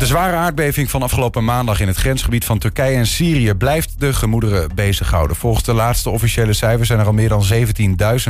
[0.00, 4.12] De zware aardbeving van afgelopen maandag in het grensgebied van Turkije en Syrië blijft de
[4.12, 5.36] gemoederen bezighouden.
[5.36, 7.44] Volgens de laatste officiële cijfers zijn er al meer dan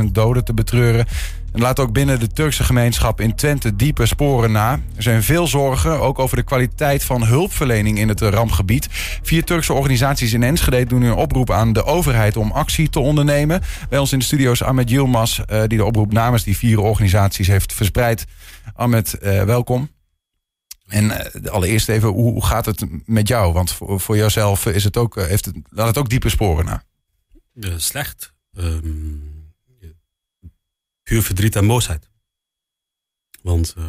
[0.03, 1.05] 17.000 doden te betreuren.
[1.53, 4.71] En laat ook binnen de Turkse gemeenschap in Twente diepe sporen na.
[4.95, 8.87] Er zijn veel zorgen, ook over de kwaliteit van hulpverlening in het rampgebied.
[9.21, 12.99] Vier Turkse organisaties in Enschede doen nu een oproep aan de overheid om actie te
[12.99, 13.61] ondernemen.
[13.89, 16.79] Bij ons in de studio is Ahmed Yilmaz, eh, die de oproep namens die vier
[16.79, 18.25] organisaties heeft verspreid.
[18.75, 19.89] Ahmed, eh, welkom.
[20.91, 23.53] En uh, allereerst even, hoe, gaat het met jou?
[23.53, 26.83] Want voor, voor jouzelf is het ook, heeft het, laat het ook diepe sporen na.
[27.53, 28.33] Uh, slecht.
[28.57, 29.53] Um,
[31.03, 32.09] puur verdriet en boosheid.
[33.41, 33.85] Want uh,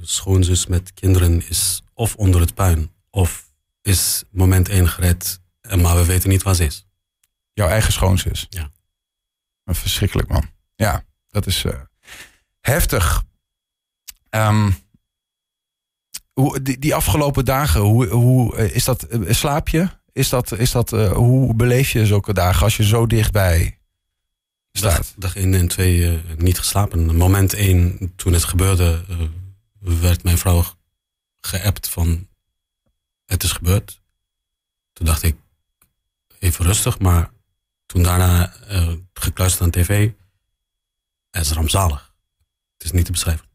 [0.00, 3.52] schoonzus met kinderen is of onder het puin, of
[3.82, 5.40] is moment één gered,
[5.76, 6.86] maar we weten niet waar ze is.
[7.52, 8.46] Jouw eigen schoonzus?
[8.48, 8.70] Ja.
[9.64, 10.50] Verschrikkelijk man.
[10.74, 11.64] Ja, dat is
[12.60, 13.22] heftig.
[14.30, 14.83] Um,
[16.34, 19.06] hoe, die, die, afgelopen dagen, hoe, hoe eh, is dat?
[19.28, 19.88] Slaap je?
[20.12, 23.78] Is dat, is dat, uh, hoe beleef je zulke dagen als je zo dichtbij
[24.72, 24.96] staat?
[24.96, 27.16] Dag, dag 1 en 2 uh, niet geslapen.
[27.16, 29.04] Moment 1, toen het gebeurde,
[29.78, 30.64] werd mijn vrouw
[31.40, 32.28] geappt van
[33.26, 34.00] het is gebeurd.
[34.92, 35.36] Toen dacht ik
[36.38, 37.30] even rustig, maar
[37.86, 38.52] toen daarna
[39.14, 40.10] gekluisterd aan tv,
[41.30, 42.14] het is rampzalig.
[42.72, 43.53] Het is niet te beschrijven.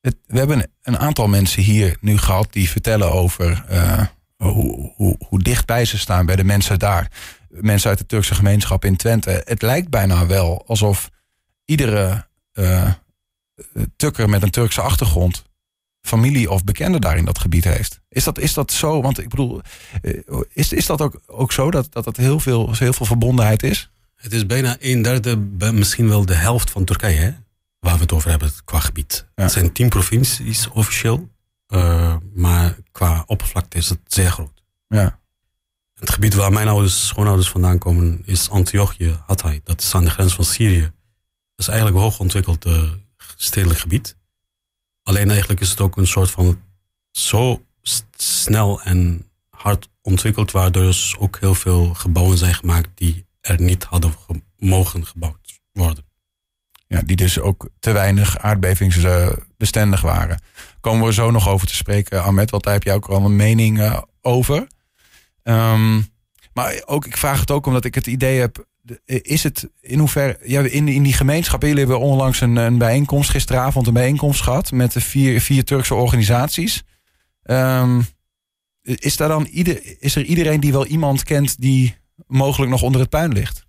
[0.00, 4.06] We hebben een aantal mensen hier nu gehad die vertellen over uh,
[4.36, 7.10] hoe, hoe, dichtbij ze staan bij de mensen daar.
[7.48, 9.42] Mensen uit de Turkse gemeenschap in Twente.
[9.44, 11.10] Het lijkt bijna wel alsof
[11.64, 12.92] iedere uh,
[13.96, 15.44] Tukker met een Turkse achtergrond
[16.00, 18.00] familie of bekende daar in dat gebied heeft.
[18.08, 19.02] Is dat, is dat zo?
[19.02, 19.60] Want ik bedoel,
[20.52, 23.90] is, is dat ook, ook zo dat, dat het heel veel, heel veel verbondenheid is?
[24.14, 25.36] Het is bijna een derde,
[25.72, 27.20] misschien wel de helft van Turkije.
[27.20, 27.32] Hè?
[27.80, 29.26] Waar we het over hebben qua gebied.
[29.34, 31.30] Het zijn tien provincies officieel,
[31.68, 34.62] uh, maar qua oppervlakte is het zeer groot.
[34.88, 35.18] Ja.
[35.94, 39.60] Het gebied waar mijn ouders, schoonouders vandaan komen is Antiochië, Hatay.
[39.64, 40.80] Dat is aan de grens van Syrië.
[40.80, 40.90] Dat
[41.56, 42.92] is eigenlijk een hoogontwikkeld uh,
[43.36, 44.16] stedelijk gebied.
[45.02, 46.62] Alleen eigenlijk is het ook een soort van
[47.10, 47.64] zo
[48.16, 53.84] snel en hard ontwikkeld, waardoor dus ook heel veel gebouwen zijn gemaakt die er niet
[53.84, 54.14] hadden
[54.56, 56.04] mogen gebouwd worden.
[56.92, 60.42] Ja, die dus ook te weinig aardbevingsbestendig waren.
[60.80, 63.36] Komen we zo nog over te spreken, Ahmed, want daar heb je ook al een
[63.36, 64.66] mening uh, over.
[65.42, 66.06] Um,
[66.52, 68.66] maar ook, ik vraag het ook omdat ik het idee heb,
[69.04, 73.30] is het in hoeverre, ja, in, in die gemeenschap, jullie hebben onlangs een, een bijeenkomst,
[73.30, 76.82] gisteravond een bijeenkomst gehad met de vier, vier Turkse organisaties.
[77.44, 78.06] Um,
[78.82, 81.96] is, daar dan ieder, is er iedereen die wel iemand kent die
[82.26, 83.68] mogelijk nog onder het puin ligt?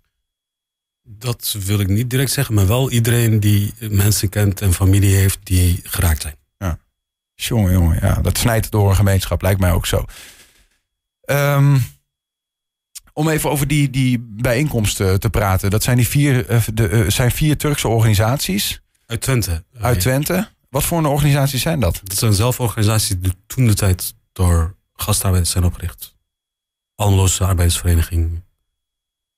[1.02, 5.38] Dat wil ik niet direct zeggen, maar wel iedereen die mensen kent en familie heeft
[5.42, 6.36] die geraakt zijn.
[6.58, 6.78] Ja,
[7.34, 10.04] jongen, jongen, ja, dat snijdt door een gemeenschap, lijkt mij ook zo.
[11.24, 11.82] Um,
[13.12, 15.70] om even over die, die bijeenkomsten te praten.
[15.70, 18.80] Dat zijn, die vier, uh, de, uh, zijn vier Turkse organisaties.
[19.06, 19.64] Uit Twente.
[19.80, 20.48] Uit Twente.
[20.68, 22.00] Wat voor een organisaties zijn dat?
[22.04, 26.16] Dat zijn zelforganisaties die toen de tijd door gastarbeiders zijn opgericht.
[26.94, 28.42] Almeloze arbeidersvereniging.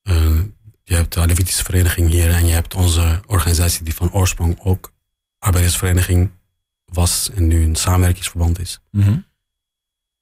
[0.03, 0.39] Uh,
[0.87, 4.93] je hebt de Alevitische vereniging hier en je hebt onze organisatie die van oorsprong ook
[5.39, 6.31] arbeidersvereniging
[6.85, 8.79] was en nu een samenwerkingsverband is.
[8.91, 9.25] Mm -hmm.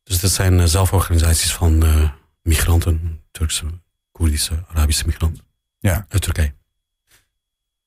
[0.04, 2.10] Dus dat zijn uh, zelforganisaties van uh,
[2.42, 3.66] migranten, Turkse,
[4.12, 5.44] Koerdische, Arabische migranten
[5.80, 6.06] ja.
[6.10, 6.54] uit Turkije.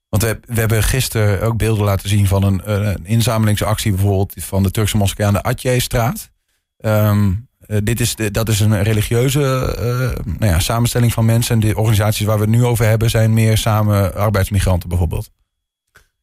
[0.09, 4.63] Want we, we hebben gisteren ook beelden laten zien van een, een inzamelingsactie bijvoorbeeld van
[4.63, 6.31] de Turkse moskee aan de Atje-straat.
[6.79, 9.41] Um, uh, dit is, dat is een religieuze
[10.21, 11.55] uh, nou ja, samenstelling van mensen.
[11.55, 15.31] En de organisaties waar we het nu over hebben zijn meer samen arbeidsmigranten bijvoorbeeld.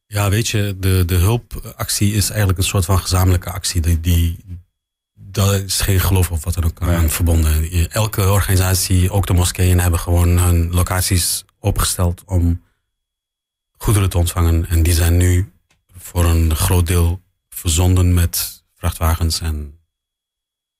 [0.06, 3.80] Ja, weet je, de, de hulpactie is eigenlijk een soort van gezamenlijke actie.
[3.80, 4.44] Die, die,
[5.14, 7.70] dat is geen geloof of wat dan ook aan verbonden.
[7.90, 12.62] Elke organisatie, ook de moskeeën, hebben gewoon hun locaties opgesteld om
[13.76, 14.68] goederen te ontvangen.
[14.68, 15.52] En die zijn nu
[15.96, 19.73] voor een groot deel verzonden met vrachtwagens en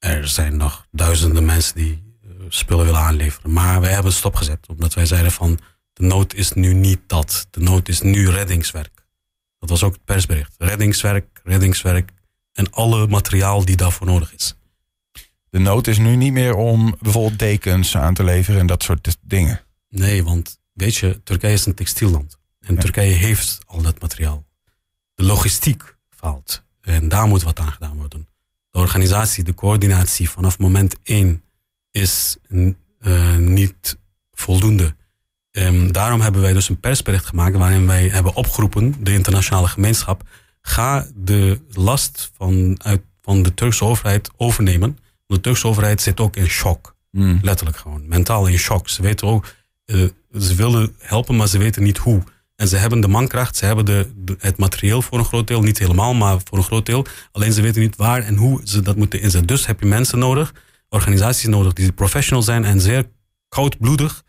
[0.04, 3.52] er zijn nog duizenden mensen die uh, spullen willen aanleveren.
[3.52, 4.66] Maar wij hebben het stopgezet.
[4.68, 5.58] Omdat wij zeiden van
[5.92, 7.46] de nood is nu niet dat.
[7.50, 9.06] De nood is nu reddingswerk.
[9.58, 10.54] Dat was ook het persbericht.
[10.58, 12.10] Reddingswerk, reddingswerk
[12.52, 14.54] en alle materiaal die daarvoor nodig is.
[15.50, 19.16] De nood is nu niet meer om bijvoorbeeld dekens aan te leveren en dat soort
[19.20, 19.60] dingen.
[19.88, 22.38] Nee, want weet je, Turkije is een textielland.
[22.60, 22.80] En ja.
[22.80, 24.44] Turkije heeft al dat materiaal.
[25.14, 26.64] De logistiek faalt.
[26.80, 28.32] En daar moet wat aan gedaan worden
[28.74, 31.42] de organisatie, de coördinatie vanaf moment één
[31.90, 33.98] is uh, niet
[34.32, 34.94] voldoende.
[35.50, 40.22] Um, daarom hebben wij dus een persbericht gemaakt waarin wij hebben opgeroepen, de internationale gemeenschap,
[40.60, 44.98] ga de last van, uit, van de Turkse overheid overnemen.
[45.26, 46.96] De Turkse overheid zit ook in shock.
[47.10, 47.38] Hmm.
[47.42, 48.08] Letterlijk gewoon.
[48.08, 48.88] Mentaal in shock.
[48.88, 49.54] Ze weten ook,
[49.86, 52.22] uh, ze willen helpen, maar ze weten niet hoe.
[52.56, 55.62] En ze hebben de mankracht, ze hebben de, de, het materieel voor een groot deel.
[55.62, 57.06] Niet helemaal, maar voor een groot deel.
[57.32, 59.46] Alleen ze weten niet waar en hoe ze dat moeten inzetten.
[59.46, 60.54] Dus heb je mensen nodig,
[60.88, 63.08] organisaties nodig die professional zijn en zeer
[63.48, 64.22] koudbloedig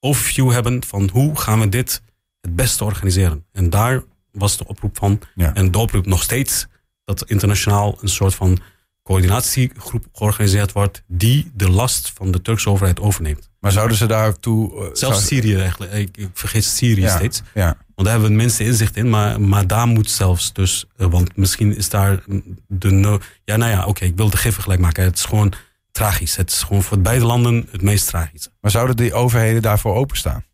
[0.00, 2.02] overview hebben van hoe gaan we dit
[2.40, 3.44] het beste organiseren.
[3.52, 5.20] En daar was de oproep van.
[5.34, 5.54] Ja.
[5.54, 6.66] En de oproep nog steeds
[7.04, 8.58] dat internationaal een soort van
[9.02, 13.50] coördinatiegroep georganiseerd wordt die de last van de Turkse overheid overneemt.
[13.60, 14.72] Maar zouden ze daartoe...
[14.72, 15.92] Uh, Zelfs zou- Syrië eigenlijk.
[15.92, 17.42] Ik, ik vergeet Syrië Ja, steeds.
[17.54, 17.64] Ja.
[17.94, 19.10] Want daar hebben we het minste inzicht in.
[19.10, 20.84] Maar, maar daar moet zelfs dus...
[20.96, 22.22] eh, want misschien is daar
[22.68, 22.90] de...
[22.90, 24.04] no- Ja, nou ja, oké.
[24.04, 25.04] ik wil de gif gelijk maken.
[25.04, 25.52] Het is gewoon
[25.92, 26.36] tragisch.
[26.36, 28.50] Het is gewoon voor beide landen het meest tragische.
[28.60, 30.44] Maar zouden die overheden daarvoor openstaan?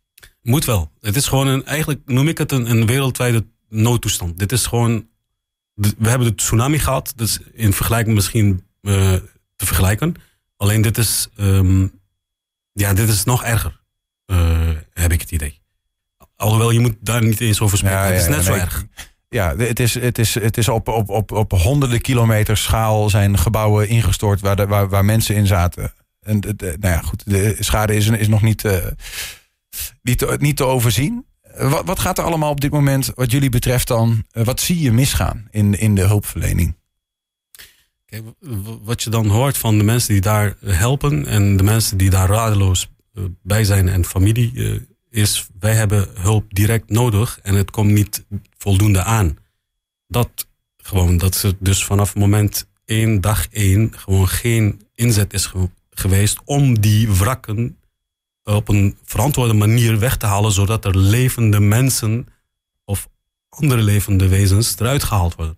[0.41, 0.91] Moet wel.
[1.01, 4.39] Het is gewoon een, eigenlijk noem ik het een, een wereldwijde noodtoestand.
[4.39, 5.07] Dit is gewoon,
[5.79, 9.13] we hebben de tsunami gehad, dus in vergelijking misschien eh,
[9.55, 10.15] te vergelijken.
[10.57, 11.87] Alleen dit is, ehm,
[12.71, 13.81] ja, dit is nog erger,
[14.25, 15.61] eh, heb ik het idee.
[16.35, 17.97] Alhoewel, je moet daar niet eens over spreken.
[17.97, 18.85] Ja, het is ja, net zo nee, erg.
[19.29, 23.37] Ja, het is, het is, het is op, op, op, op honderden kilometers schaal zijn
[23.37, 25.93] gebouwen ingestort waar, de, waar, waar mensen in zaten.
[26.21, 28.85] En de, de- nou ja, goed, de schade is, is nog niet, eh,
[30.01, 31.25] niet, te, niet te overzien.
[31.59, 34.79] Wat, wat gaat er allemaal op dit moment, wat jullie betreft dan, eh, wat zie
[34.79, 36.77] je misgaan in, in de hulpverlening?
[38.05, 38.23] Kijk,
[38.83, 42.29] wat je dan hoort van de mensen die daar helpen en de mensen die daar
[42.29, 44.79] radeloos eh, bij zijn en familie, eh,
[45.09, 48.25] is wij hebben hulp direct nodig en het komt niet
[48.57, 49.37] voldoende aan.
[50.07, 50.47] Dat
[50.77, 56.39] gewoon, dat ze dus vanaf moment één, dag één, gewoon geen inzet is ge- geweest
[56.45, 57.77] om die wrakken
[58.55, 62.27] op een verantwoorde manier weg te halen, zodat er levende mensen
[62.85, 63.09] of
[63.49, 65.57] andere levende wezens eruit gehaald worden.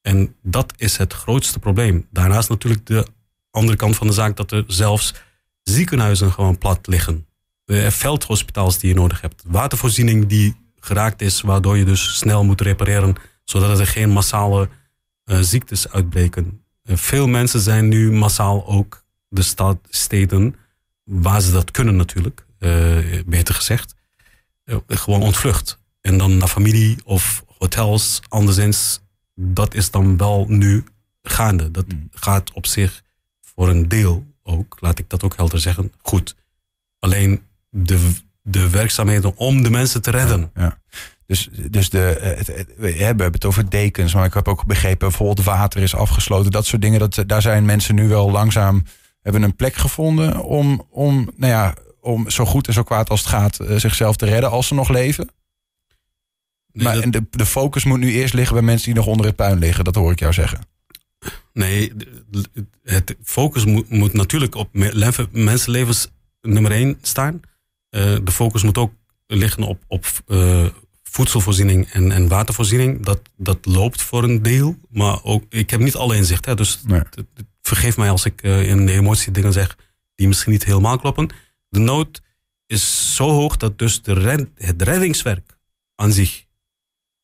[0.00, 2.06] En dat is het grootste probleem.
[2.10, 3.06] Daarnaast natuurlijk de
[3.50, 5.14] andere kant van de zaak dat er zelfs
[5.62, 7.26] ziekenhuizen gewoon plat liggen.
[7.64, 9.42] Eh, veldhospitaals die je nodig hebt.
[9.46, 13.14] Watervoorziening die geraakt is, waardoor je dus snel moet repareren,
[13.44, 14.68] zodat er geen massale
[15.24, 16.64] eh, ziektes uitbreken.
[16.82, 20.54] Eh, veel mensen zijn nu massaal ook de stad, steden,
[21.20, 23.94] waar ze dat kunnen natuurlijk, eh, beter gezegd,
[24.64, 25.78] eh, gewoon ontvlucht.
[26.00, 29.00] En dan naar familie of hotels, anderszins
[29.34, 30.84] dat is dan wel nu
[31.22, 31.70] gaande.
[31.70, 32.08] Dat Mm.
[32.10, 33.02] gaat op zich
[33.54, 36.34] voor een deel ook, laat ik dat ook helder zeggen, goed.
[36.98, 38.10] Alleen de,
[38.42, 40.50] de werkzaamheden om de mensen te redden.
[40.54, 40.78] Ja.
[41.26, 44.66] Dus, dus de, eh, het, het- we hebben het over dekens, maar ik heb ook
[44.66, 46.50] begrepen bijvoorbeeld water is afgesloten.
[46.50, 48.82] Dat soort dingen, dat, daar zijn mensen nu wel langzaam,
[49.22, 53.20] hebben een plek gevonden om, om, nou ja, om zo goed en zo kwaad als
[53.20, 55.28] het gaat eh, zichzelf te redden als ze nog leven.
[56.72, 59.06] Nee, maar dat- en de, de focus moet nu eerst liggen bij mensen die nog
[59.06, 59.84] onder het puin liggen.
[59.84, 60.60] Dat hoor ik jou zeggen.
[61.52, 61.92] nee,
[62.82, 66.08] het focus moet, moet natuurlijk op me- leven- mensenlevens
[66.40, 67.40] nummer één staan.
[67.88, 68.92] Eh, de focus moet ook
[69.26, 70.66] liggen op, op eh,
[71.02, 73.04] voedselvoorziening en, en watervoorziening.
[73.04, 76.46] Dat, dat loopt voor een deel, maar ook, ik heb niet alle inzicht.
[76.46, 76.98] Hè, dus Nee.
[76.98, 79.76] het- het- vergeef mij als ik eh, in de emotie dingen zeg
[80.14, 81.28] die misschien niet helemaal kloppen.
[81.68, 82.22] De nood
[82.66, 85.58] is zo hoog dat dus de red- het reddingswerk
[85.94, 86.46] aan zich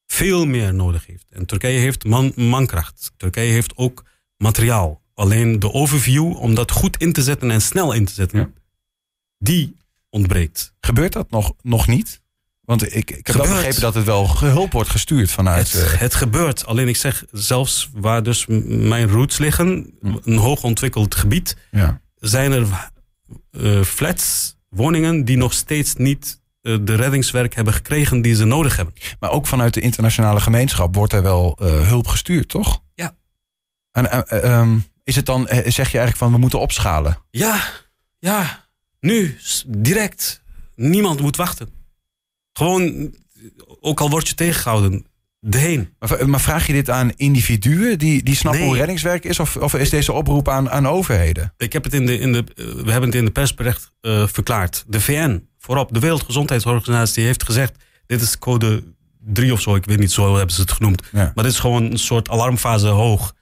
[0.07, 1.27] veel meer nodig heeft.
[1.31, 3.13] En Turkije heeft man, mankracht.
[3.17, 4.05] Turkije heeft ook
[4.37, 5.03] materiaal.
[5.15, 8.51] Alleen de overview om dat goed in te zetten en snel in te zetten, Ja.
[9.39, 9.77] die
[10.11, 10.75] ontbreekt.
[10.81, 12.21] Gebeurt dat nog, nog niet?
[12.69, 15.73] Want ik, ik heb wel begrepen dat het wel hulp wordt gestuurd vanuit.
[15.73, 16.67] Het, eh, het gebeurt.
[16.67, 19.95] Alleen ik zeg, zelfs waar dus mijn roots liggen,
[20.25, 22.01] een hoog ontwikkeld gebied, ja.
[22.15, 22.91] zijn er
[23.51, 28.77] eh, flats, woningen die nog steeds niet eh, de reddingswerk hebben gekregen die ze nodig
[28.77, 28.95] hebben.
[29.21, 32.83] Maar ook vanuit de internationale gemeenschap wordt er wel hulp gestuurd, toch?
[32.95, 33.17] Ja.
[33.93, 37.19] En, eh, eh, ehm, is het dan, zeg je eigenlijk van we moeten opschalen?
[37.31, 37.63] Ja,
[38.19, 38.69] ja,
[39.01, 40.43] nu, direct.
[40.75, 41.78] Niemand moet wachten.
[42.59, 43.15] Gewoon,
[43.81, 45.07] ook al word je tegengehouden,
[45.51, 45.95] erheen.
[45.99, 48.69] Maar, maar vraag je dit aan individuen die, die snappen Nee.
[48.69, 49.41] hoe reddingswerk is?
[49.41, 51.53] Of, of is deze oproep aan, aan overheden?
[51.57, 54.27] Ik heb het in de, in de, eh, we hebben het in de persbericht eh,
[54.27, 54.85] verklaard.
[54.87, 57.75] De VN, voorop, de Wereldgezondheidsorganisatie heeft gezegd...
[58.07, 58.85] dit is code
[59.21, 61.03] 3 of zo, ik weet niet, zo hebben ze het genoemd.
[61.13, 61.33] Ja.
[61.35, 63.35] Maar dit is gewoon een soort alarmfase hoog.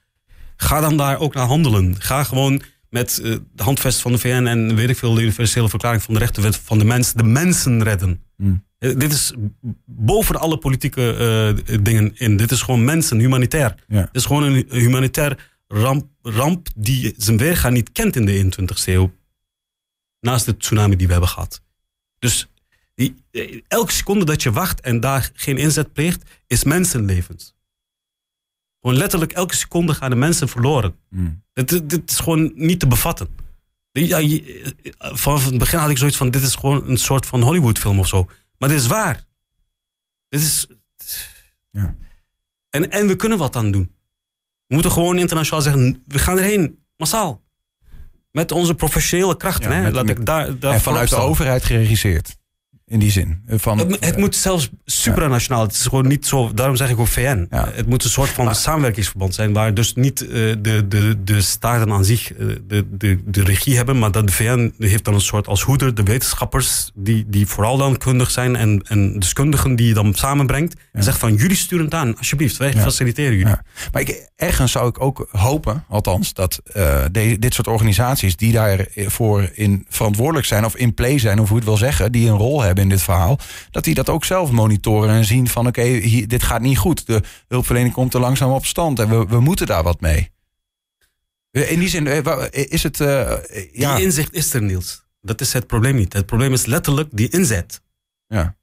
[0.55, 1.95] Ga dan daar ook naar handelen.
[1.99, 5.69] Ga gewoon met eh, de handvest van de VN en weet ik veel, de universele
[5.69, 8.21] verklaring van de rechtenwet van de mens, de mensen redden.
[8.35, 8.65] Hmm.
[8.77, 9.33] Eh, dit is
[9.85, 11.13] boven alle politieke
[11.67, 12.37] eh, dingen in.
[12.37, 13.83] Dit is gewoon mensen, humanitair.
[13.87, 13.99] Ja.
[14.01, 18.83] Het is gewoon een humanitair ramp, ramp die zijn weerga niet kent in de 21ste
[18.85, 19.13] eeuw.
[20.19, 21.61] Naast de tsunami die we hebben gehad.
[22.19, 22.47] Dus
[22.95, 27.55] die, eh, elke seconde dat je wacht en daar geen inzet pleegt, is mensenlevens.
[28.81, 30.95] Gewoon letterlijk elke seconde gaan de mensen verloren.
[31.09, 31.43] Mm.
[31.53, 33.27] Dit, dit is gewoon niet te bevatten.
[33.91, 37.41] Ja, je- vanaf het begin had ik zoiets van: dit is gewoon een soort van
[37.41, 38.27] Hollywoodfilm of zo.
[38.57, 39.25] Maar dit is waar.
[40.29, 40.67] Dit is.
[41.71, 41.95] Ja.
[42.69, 43.95] En, en we kunnen wat aan doen.
[44.67, 47.43] We moeten gewoon internationaal zeggen: we gaan erheen, massaal.
[48.31, 49.69] Met onze professionele krachten.
[49.69, 49.81] Ja, hè?
[49.81, 52.37] met- Laat met- ik daar, daar En vanuit de overheid geregisseerd.
[52.89, 53.41] In die zin.
[53.47, 55.61] Van, het, het moet zelfs supranationaal.
[55.61, 56.53] Het is gewoon niet zo.
[56.53, 57.47] Daarom zeg ik ook VN.
[57.49, 57.69] Ja.
[57.73, 59.53] Het moet een soort van samenwerkingsverband zijn.
[59.53, 60.29] Waar dus niet eh,
[60.59, 63.99] de, de, de staten aan zich eh, de, de, de regie hebben.
[63.99, 66.91] Maar dat de VN heeft dan een soort als hoeder de wetenschappers.
[66.95, 68.55] Die, die vooral dan kundig zijn.
[68.55, 70.75] En, en deskundigen die je dan samenbrengt.
[70.91, 72.17] En zegt van jullie sturen het aan.
[72.17, 72.57] Alsjeblieft.
[72.57, 73.47] Wij faciliteren jullie.
[73.47, 73.63] Ja.
[73.91, 78.51] Maar ik, ergens zou ik ook hopen, althans, dat eh, de- dit soort organisaties die
[78.51, 82.29] daarvoor in verantwoordelijk zijn of in play zijn, of hoe je het wil zeggen, die
[82.29, 83.39] een rol hebben in dit verhaal,
[83.71, 87.05] dat die dat ook zelf monitoren en zien van oké, dit gaat niet goed.
[87.05, 90.31] De hulpverlening komt er langzaam op stand en we, we moeten daar wat mee.
[91.51, 92.99] In die zin eh, wa- is het.
[92.99, 93.31] eh,
[93.73, 95.05] ja, Die inzicht is er, Niels.
[95.21, 96.13] Dat is het probleem niet.
[96.13, 97.81] Het probleem is letterlijk die inzet.
[98.27, 98.55] ja,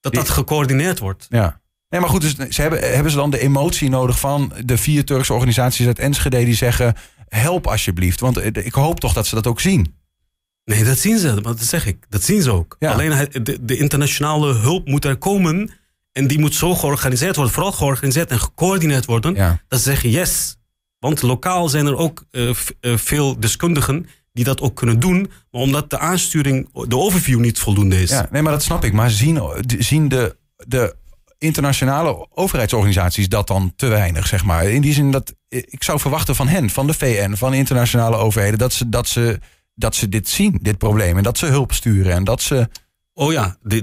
[0.00, 1.26] Dat dat gecoördineerd wordt.
[1.28, 1.60] ja.
[1.88, 5.04] Nee, maar goed, dus ze hebben, hebben ze dan de emotie nodig van de vier
[5.04, 6.94] Turkse organisaties uit Enschede die zeggen:
[7.28, 8.20] help alsjeblieft.
[8.20, 9.96] Want eh, ik hoop toch dat ze dat ook zien.
[10.64, 11.40] Nee, dat zien ze.
[11.40, 12.06] Dat zeg ik.
[12.08, 12.76] Dat zien ze ook.
[12.78, 12.92] Ja.
[12.92, 15.70] Alleen de, de internationale hulp moet er komen.
[16.12, 17.54] En die moet zo georganiseerd worden.
[17.54, 19.34] Vooral georganiseerd en gecoördineerd worden.
[19.34, 19.62] Ja.
[19.68, 20.56] Dat ze zeggen yes.
[20.98, 25.30] Want lokaal zijn er ook eh, eh, veel deskundigen die dat ook kunnen doen.
[25.50, 28.10] Maar omdat de aansturing, de overview niet voldoende is.
[28.10, 28.92] Ja, nee, maar dat snap ik.
[28.92, 29.40] Maar zien,
[29.78, 30.96] zien de, de
[31.38, 34.64] internationale overheidsorganisaties dat dan te weinig, zeg maar?
[34.64, 38.16] In die zin dat ik zou verwachten van hen, van de VN, van de internationale
[38.16, 39.38] overheden, dat ze, dat ze,
[39.74, 41.16] dat ze dit zien, dit probleem.
[41.16, 42.12] En dat ze hulp sturen.
[42.12, 42.68] En dat ze.
[43.14, 43.78] Oh ja, eh,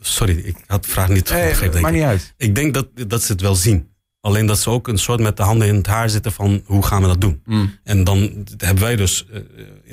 [0.00, 1.80] sorry, ik had de vraag niet Nee, begrepen.
[1.80, 2.00] maakt ik.
[2.00, 2.34] niet uit.
[2.36, 3.88] Ik denk dat, dat ze het wel zien.
[4.20, 6.82] Alleen dat ze ook een soort met de handen in het haar zitten van hoe
[6.86, 7.42] gaan we dat doen.
[7.44, 7.78] Mm.
[7.82, 9.40] En dan hebben wij dus, eh,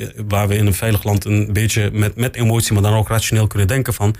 [0.07, 3.07] eh, waar we in een veilig land een beetje met, met emotie, maar dan ook
[3.07, 4.15] rationeel kunnen denken van,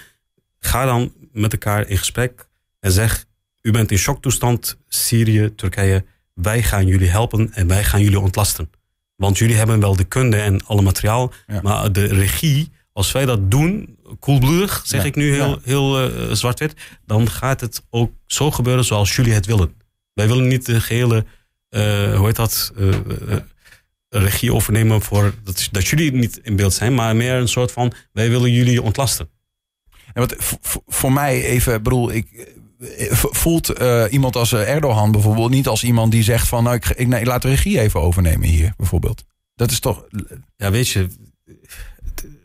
[0.60, 2.48] ga dan met elkaar in gesprek
[2.80, 3.26] en zeg,
[3.62, 8.70] u bent in shocktoestand, Syrië, Turkije, wij gaan jullie helpen en wij gaan jullie ontlasten.
[9.16, 11.62] Want jullie hebben wel de kunde en alle materiaal, Ja.
[11.62, 15.08] maar de regie, als wij dat doen, koelbloedig, zeg Ja.
[15.08, 15.58] ik nu heel, Ja.
[15.64, 16.74] heel eh, zwart-wit,
[17.06, 19.74] dan gaat het ook zo gebeuren zoals jullie het willen.
[20.14, 21.26] Wij willen niet de gehele,
[21.70, 22.90] eh, hoe heet dat, eh,
[24.10, 27.94] regie overnemen voor dat, dat jullie niet in beeld zijn, maar meer een soort van,
[28.12, 29.30] wij willen jullie ontlasten.
[30.14, 32.52] En wat, v- v- voor mij even, bedoel, ik.
[32.98, 36.76] Eh, Voelt eh, iemand als eh, Erdogan bijvoorbeeld niet als iemand die zegt van nou,
[36.76, 39.24] ik, ik, nee, laat de regie even overnemen hier bijvoorbeeld.
[39.56, 40.06] Dat is toch.
[40.56, 41.08] Ja, weet je,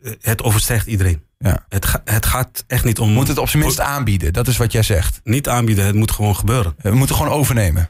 [0.01, 1.23] het, het overstijgt iedereen.
[1.37, 1.65] Ja.
[1.69, 3.09] Het, ga- het gaat echt niet om...
[3.11, 5.19] Moet het op zijn minst aanbieden, dat is wat jij zegt.
[5.23, 6.75] Niet aanbieden, het moet gewoon gebeuren.
[6.77, 7.89] We moeten gewoon overnemen.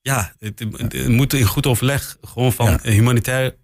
[0.00, 2.16] Ja, het, het- het moet in goed overleg.
[2.22, 2.90] Gewoon van Ja.
[2.90, 3.56] humanitair.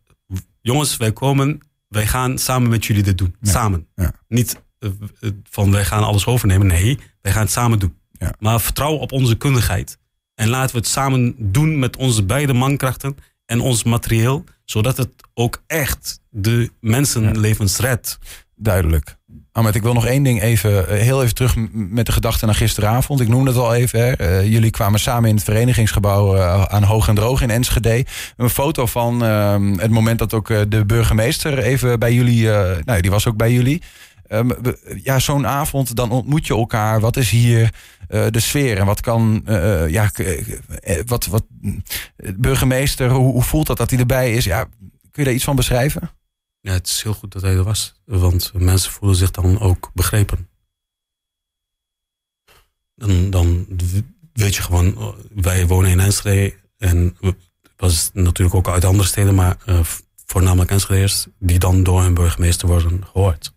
[0.61, 3.37] Jongens, wij komen, wij gaan samen met jullie dit doen.
[3.41, 3.51] Ja.
[3.51, 3.87] Samen.
[3.95, 4.13] Ja.
[4.29, 4.61] Niet
[5.51, 6.67] van wij gaan alles overnemen.
[6.67, 7.97] Nee, wij gaan het samen doen.
[8.13, 8.35] Ja.
[8.39, 9.99] Maar vertrouw op onze kundigheid.
[10.35, 14.45] En laten we het samen doen met onze beide mankrachten en ons materieel.
[14.65, 18.19] Zodat het ook echt de mensenlevens redt.
[18.57, 19.17] Duidelijk.
[19.53, 22.55] Ahmed, ik wil nog één ding even, eh, heel even terug met de gedachte naar
[22.55, 23.21] gisteravond.
[23.21, 24.01] Ik noemde het al even.
[24.01, 24.13] Hè.
[24.13, 28.07] Eh, jullie kwamen samen in het verenigingsgebouw eh, aan Hoog en Droog in Enschede.
[28.37, 32.77] Een foto van ehm, het moment dat ook eh, de burgemeester even bij jullie, eh,
[32.85, 33.83] nou die was ook bij jullie.
[34.33, 34.51] Ehm,
[35.03, 37.01] ja, zo'n avond, dan ontmoet je elkaar.
[37.01, 37.75] Wat is hier
[38.09, 38.79] eh, de sfeer?
[38.79, 41.45] En wat kan, eh, ja, eh, wat, wat,
[42.37, 44.45] burgemeester, hoe, voelt dat dat hij erbij is?
[44.45, 46.11] Ja, kun je daar iets van beschrijven?
[46.61, 47.95] Ja, het is heel goed dat hij er was.
[48.05, 50.49] Want mensen voelen zich dan ook begrepen.
[52.95, 53.67] Dan, dan
[54.33, 56.55] weet je gewoon, wij wonen in Enschede.
[56.79, 57.17] En
[57.77, 59.57] was natuurlijk ook uit andere steden, maar
[60.27, 61.27] voornamelijk Enschedeers.
[61.39, 63.53] Die dan door hun burgemeester worden gehoord.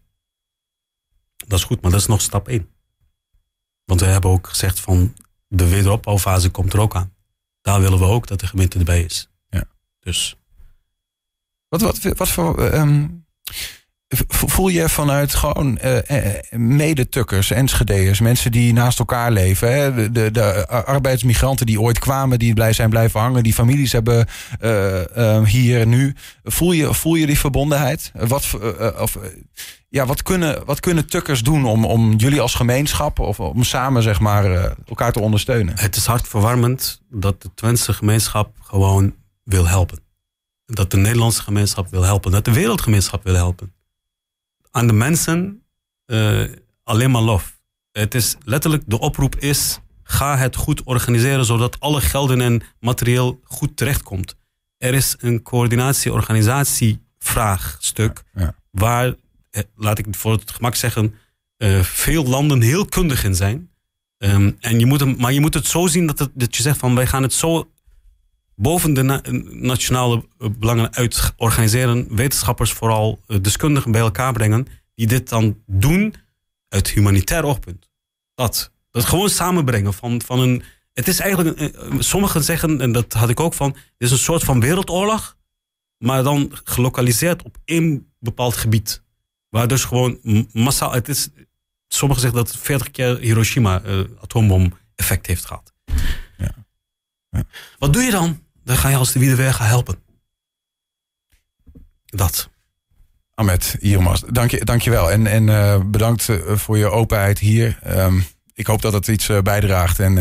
[1.47, 2.69] Dat is goed, maar dat is nog stap één.
[3.85, 5.15] Want we hebben ook gezegd van
[5.47, 7.13] de wederopbouwfase komt er ook aan.
[7.61, 9.29] Daar willen we ook dat de gemeente erbij is.
[9.49, 9.63] Ja.
[9.99, 10.35] Dus
[11.67, 12.63] Wat, wat, wat voor.
[12.65, 13.07] ehm,
[13.43, 13.83] v-
[14.27, 20.11] voel je vanuit gewoon eh, eh, medetukkers, Enschedeërs, mensen die naast elkaar leven, hè?
[20.11, 24.27] De, de, arbeidsmigranten die ooit kwamen, die blij zijn blijven hangen, die families hebben
[24.59, 26.15] eh, eh, hier en nu.
[26.43, 28.11] Voel je, voel je die verbondenheid?
[28.13, 29.29] Wat, eh, of, eh,
[29.89, 34.03] ja, wat, kunnen, wat kunnen tukkers doen om, om jullie als gemeenschap of om samen
[34.03, 35.79] zeg maar, eh, elkaar te ondersteunen?
[35.79, 39.99] Het is hartverwarmend dat de Twentse gemeenschap gewoon wil helpen.
[40.65, 42.31] Dat de Nederlandse gemeenschap wil helpen.
[42.31, 43.73] Dat de wereldgemeenschap wil helpen.
[44.75, 45.63] Aan de mensen
[46.05, 46.43] eh,
[46.83, 47.59] alleen maar lof.
[47.91, 53.39] Het is letterlijk, de oproep is ga het goed organiseren zodat alle gelden en materieel
[53.43, 54.35] goed terechtkomt.
[54.77, 58.55] Er is een coördinatie-organisatievraagstuk Ja.
[58.71, 59.15] waar,
[59.49, 61.13] eh, laat ik voor het gemak zeggen,
[61.57, 63.69] eh, veel landen heel kundig in zijn.
[64.17, 66.61] Ehm, en je moet hem, maar je moet het zo zien dat, het, dat je
[66.61, 67.69] zegt van wij gaan het zo
[68.55, 72.15] boven de na- nationale eh, belangen uit organiseren.
[72.15, 74.67] Wetenschappers vooral, eh, deskundigen bij elkaar brengen.
[74.95, 76.13] Die dit dan doen
[76.69, 77.89] uit humanitair oogpunt.
[78.35, 78.71] Dat.
[78.91, 80.63] Dat gewoon samenbrengen van, van een...
[80.93, 83.69] Het is eigenlijk, een- eh, sommigen zeggen, en dat had ik ook van...
[83.69, 85.37] Het is een soort van wereldoorlog.
[85.97, 89.03] Maar dan gelokaliseerd op één bepaald gebied.
[89.49, 90.19] Waar dus gewoon
[90.51, 90.91] massaal...
[90.93, 91.29] Het is,
[91.87, 95.73] sommigen zeggen dat het 40 keer Hiroshima eh, atoombom effect heeft gehad.
[96.37, 96.55] Ja.
[97.29, 97.43] Ja.
[97.79, 98.43] Wat doe je dan?
[98.65, 100.03] Dan ga je als de Wiedewer gaan helpen.
[102.05, 102.49] Dat.
[103.33, 105.11] Ahmed Iermas, dank je, dank je wel.
[105.11, 107.79] En, en eh, bedankt eh, voor je openheid hier.
[107.81, 108.19] Ehm,
[108.53, 109.99] ik hoop dat het iets eh, bijdraagt.
[109.99, 110.17] En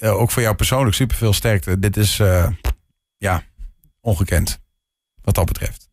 [0.00, 1.78] ook voor jou persoonlijk super veel sterkte.
[1.78, 2.20] Dit is
[3.16, 3.42] ja,
[4.00, 4.60] ongekend
[5.22, 5.88] wat dat betreft.